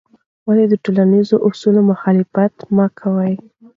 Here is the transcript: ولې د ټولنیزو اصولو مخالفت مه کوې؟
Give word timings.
ولې 0.47 0.65
د 0.69 0.73
ټولنیزو 0.83 1.35
اصولو 1.47 1.81
مخالفت 1.91 2.55
مه 2.75 2.87
کوې؟ 2.99 3.33